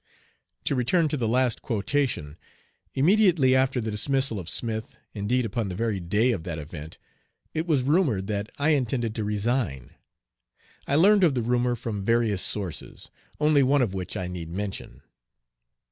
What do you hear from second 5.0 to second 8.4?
indeed upon the very day of that event, it was rumored